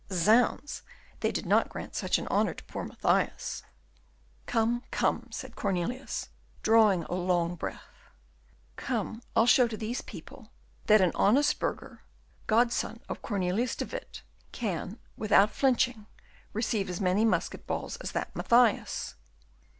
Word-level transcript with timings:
Zounds! 0.11 0.81
they 1.19 1.31
did 1.31 1.45
not 1.45 1.69
grant 1.69 1.93
such 1.93 2.17
an 2.17 2.25
honour 2.29 2.55
to 2.55 2.63
poor 2.63 2.83
Mathias." 2.83 3.61
"Come, 4.47 4.81
come!" 4.89 5.27
said 5.31 5.55
Cornelius, 5.55 6.29
drawing 6.63 7.03
a 7.03 7.13
long 7.13 7.53
breath. 7.53 8.09
"Come, 8.77 9.21
I'll 9.35 9.45
show 9.45 9.67
to 9.67 9.77
these 9.77 10.01
people 10.01 10.49
that 10.87 11.01
an 11.01 11.11
honest 11.13 11.59
burgher, 11.59 12.01
godson 12.47 13.01
of 13.07 13.21
Cornelius 13.21 13.75
de 13.75 13.85
Witt, 13.85 14.23
can 14.51 14.97
without 15.17 15.51
flinching 15.51 16.07
receive 16.51 16.89
as 16.89 16.99
many 16.99 17.23
musket 17.23 17.67
balls 17.67 17.97
as 17.97 18.11
that 18.13 18.35
Mathias." 18.35 19.13